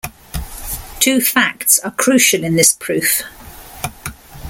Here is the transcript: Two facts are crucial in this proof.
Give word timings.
Two 0.99 1.21
facts 1.21 1.77
are 1.77 1.91
crucial 1.91 2.43
in 2.43 2.55
this 2.55 2.73
proof. 2.73 3.21